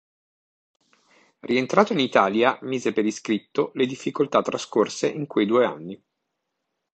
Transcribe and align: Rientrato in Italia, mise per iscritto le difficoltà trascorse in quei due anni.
Rientrato 1.41 1.93
in 1.93 1.99
Italia, 1.99 2.57
mise 2.63 2.91
per 2.91 3.05
iscritto 3.05 3.69
le 3.75 3.85
difficoltà 3.85 4.41
trascorse 4.41 5.07
in 5.07 5.27
quei 5.27 5.45
due 5.45 5.63
anni. 5.63 6.03